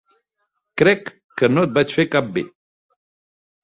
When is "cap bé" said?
2.19-2.49